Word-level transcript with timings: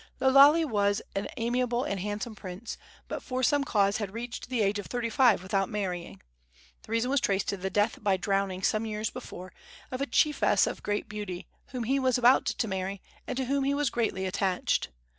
Lo 0.19 0.29
Lale 0.31 0.67
was 0.67 0.99
an 1.13 1.27
amiable 1.37 1.83
and 1.83 1.99
handsome 1.99 2.33
prince, 2.33 2.75
but 3.07 3.21
for 3.21 3.43
some 3.43 3.63
cause 3.63 3.97
had 3.97 4.15
reached 4.15 4.49
the 4.49 4.61
age 4.63 4.79
of 4.79 4.87
thirty 4.87 5.11
five 5.11 5.43
without 5.43 5.69
marrying. 5.69 6.19
The 6.81 6.91
reason 6.91 7.11
was 7.11 7.21
traced 7.21 7.47
to 7.49 7.57
the 7.57 7.69
death 7.69 7.99
by 8.03 8.17
drowning, 8.17 8.63
some 8.63 8.87
years 8.87 9.11
before, 9.11 9.53
of 9.91 10.01
a 10.01 10.07
chiefess 10.07 10.65
of 10.65 10.81
great 10.81 11.07
beauty 11.07 11.47
whom 11.67 11.83
he 11.83 11.99
was 11.99 12.17
about 12.17 12.47
to 12.47 12.67
marry, 12.67 12.99
and 13.27 13.37
to 13.37 13.45
whom 13.45 13.63
he 13.63 13.75
was 13.75 13.91
greatly 13.91 14.25
attached. 14.25 14.89